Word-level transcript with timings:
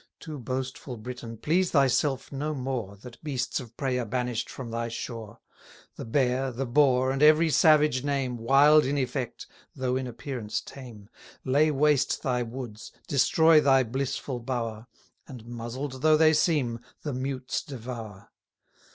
Too 0.19 0.39
boastful 0.39 0.97
Britain, 0.97 1.37
please 1.37 1.69
thyself 1.69 2.31
no 2.31 2.55
more, 2.55 2.95
That 2.97 3.23
beasts 3.23 3.59
of 3.59 3.77
prey 3.77 3.99
are 3.99 4.05
banish'd 4.05 4.49
from 4.49 4.71
thy 4.71 4.87
shore: 4.87 5.41
The 5.95 6.05
Bear, 6.05 6.51
the 6.51 6.65
Boar, 6.65 7.11
and 7.11 7.21
every 7.21 7.51
savage 7.51 8.03
name, 8.03 8.37
Wild 8.39 8.83
in 8.83 8.97
effect, 8.97 9.45
though 9.75 9.95
in 9.95 10.07
appearance 10.07 10.59
tame, 10.59 11.07
Lay 11.45 11.69
waste 11.69 12.23
thy 12.23 12.41
woods, 12.41 12.91
destroy 13.07 13.61
thy 13.61 13.83
blissful 13.83 14.39
bower, 14.39 14.87
And, 15.27 15.45
muzzled 15.45 16.01
though 16.01 16.17
they 16.17 16.33
seem, 16.33 16.79
the 17.03 17.13
mutes 17.13 17.61
devour. 17.61 18.31